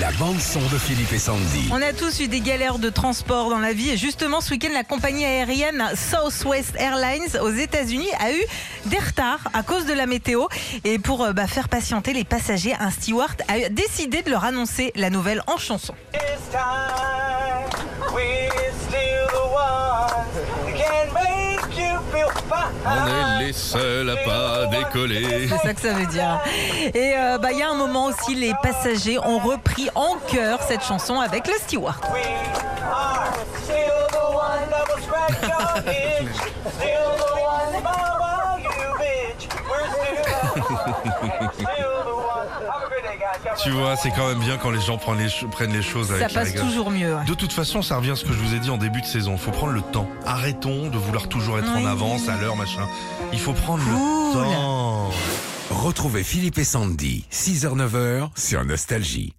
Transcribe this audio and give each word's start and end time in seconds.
La 0.00 0.10
bande 0.12 0.38
son 0.38 0.60
de 0.60 0.78
Philippe 0.78 1.12
et 1.12 1.18
Sandy. 1.18 1.70
On 1.72 1.80
a 1.80 1.92
tous 1.92 2.20
eu 2.20 2.28
des 2.28 2.40
galères 2.40 2.78
de 2.78 2.90
transport 2.90 3.48
dans 3.48 3.60
la 3.60 3.72
vie 3.72 3.90
et 3.90 3.96
justement 3.96 4.42
ce 4.42 4.50
week-end 4.50 4.72
la 4.74 4.84
compagnie 4.84 5.24
aérienne 5.24 5.82
Southwest 5.94 6.74
Airlines 6.76 7.38
aux 7.40 7.50
États-Unis 7.50 8.08
a 8.18 8.32
eu 8.32 8.42
des 8.86 8.98
retards 8.98 9.48
à 9.54 9.62
cause 9.62 9.86
de 9.86 9.94
la 9.94 10.06
météo 10.06 10.46
et 10.84 10.98
pour 10.98 11.22
euh, 11.22 11.32
bah, 11.32 11.46
faire 11.46 11.70
patienter 11.70 12.12
les 12.12 12.24
passagers, 12.24 12.74
un 12.78 12.90
steward 12.90 13.40
a 13.48 13.68
décidé 13.70 14.22
de 14.22 14.30
leur 14.30 14.44
annoncer 14.44 14.92
la 14.96 15.08
nouvelle 15.08 15.42
en 15.46 15.56
chanson. 15.56 15.94
Time, 16.50 16.95
On 22.84 23.40
est 23.40 23.46
les 23.46 23.52
seuls 23.52 24.10
à 24.10 24.16
pas 24.16 24.66
décoller. 24.66 25.48
C'est 25.48 25.58
ça 25.58 25.74
que 25.74 25.80
ça 25.80 25.92
veut 25.92 26.06
dire. 26.06 26.40
Et 26.94 27.14
euh, 27.16 27.38
bah, 27.38 27.52
il 27.52 27.58
y 27.58 27.62
a 27.62 27.70
un 27.70 27.74
moment 27.74 28.06
aussi, 28.06 28.34
les 28.34 28.52
passagers 28.62 29.18
ont 29.18 29.38
repris 29.38 29.88
en 29.94 30.16
chœur 30.30 30.60
cette 30.62 30.82
chanson 30.82 31.20
avec 31.20 31.46
le 31.46 31.54
steward. 31.54 32.00
Tu 43.62 43.70
vois, 43.70 43.96
c'est 43.96 44.10
quand 44.10 44.28
même 44.28 44.38
bien 44.40 44.56
quand 44.58 44.70
les 44.70 44.80
gens 44.80 44.98
prennent 44.98 45.18
les, 45.18 45.28
ch- 45.28 45.46
prennent 45.50 45.72
les 45.72 45.82
choses 45.82 46.08
Ça 46.08 46.14
avec 46.14 46.32
la 46.32 46.40
passe 46.40 46.48
rigueur. 46.50 46.64
toujours 46.66 46.90
mieux. 46.90 47.14
ouais. 47.14 47.24
De 47.24 47.34
toute 47.34 47.52
façon, 47.52 47.82
ça 47.82 47.96
revient 47.96 48.10
à 48.12 48.16
ce 48.16 48.24
que 48.24 48.32
je 48.32 48.38
vous 48.38 48.54
ai 48.54 48.58
dit 48.58 48.70
en 48.70 48.76
début 48.76 49.00
de 49.00 49.06
saison. 49.06 49.32
Il 49.32 49.38
faut 49.38 49.50
prendre 49.50 49.72
le 49.72 49.80
temps. 49.82 50.08
Arrêtons 50.26 50.88
de 50.88 50.98
vouloir 50.98 51.28
toujours 51.28 51.58
être 51.58 51.68
Oui. 51.74 51.82
en 51.84 51.86
avance, 51.86 52.28
à 52.28 52.36
l'heure, 52.36 52.56
machin. 52.56 52.86
Il 53.32 53.38
faut 53.40 53.52
prendre 53.54 53.82
Cool. 53.84 53.92
le 54.42 54.48
temps. 54.48 55.10
Retrouvez 55.70 56.22
Philippe 56.22 56.58
et 56.58 56.64
Sandy, 56.64 57.24
6h-9h 57.32 58.28
sur 58.36 58.64
Nostalgie. 58.64 59.32